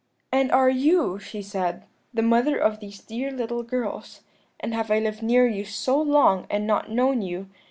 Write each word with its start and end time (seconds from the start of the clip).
"'And 0.31 0.51
are 0.51 0.67
you,' 0.67 1.19
she 1.19 1.43
said, 1.43 1.83
'the 2.11 2.23
mother 2.23 2.57
of 2.57 2.79
these 2.79 2.99
dear 3.03 3.29
little 3.29 3.61
girls? 3.61 4.21
and 4.59 4.73
have 4.73 4.89
I 4.89 4.97
lived 4.97 5.21
near 5.21 5.45
you 5.45 5.63
so 5.63 6.01
long 6.01 6.47
and 6.49 6.65
not 6.65 6.89
known 6.89 7.21
you? 7.21 7.49